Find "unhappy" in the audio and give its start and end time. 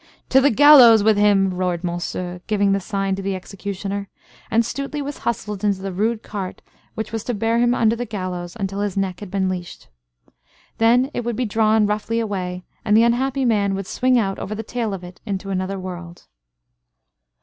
13.03-13.45